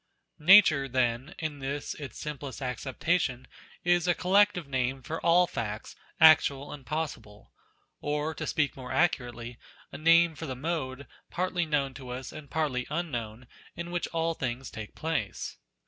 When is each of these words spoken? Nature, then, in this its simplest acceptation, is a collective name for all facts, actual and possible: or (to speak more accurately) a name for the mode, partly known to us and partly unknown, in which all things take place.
Nature, 0.39 0.87
then, 0.89 1.35
in 1.37 1.59
this 1.59 1.93
its 1.93 2.17
simplest 2.17 2.59
acceptation, 2.59 3.45
is 3.83 4.07
a 4.07 4.15
collective 4.15 4.67
name 4.67 5.03
for 5.03 5.21
all 5.23 5.45
facts, 5.45 5.95
actual 6.19 6.71
and 6.73 6.87
possible: 6.87 7.51
or 7.99 8.33
(to 8.33 8.47
speak 8.47 8.75
more 8.75 8.91
accurately) 8.91 9.59
a 9.91 9.99
name 9.99 10.33
for 10.33 10.47
the 10.47 10.55
mode, 10.55 11.05
partly 11.29 11.67
known 11.67 11.93
to 11.93 12.09
us 12.09 12.31
and 12.31 12.49
partly 12.49 12.87
unknown, 12.89 13.45
in 13.75 13.91
which 13.91 14.07
all 14.07 14.33
things 14.33 14.71
take 14.71 14.95
place. 14.95 15.57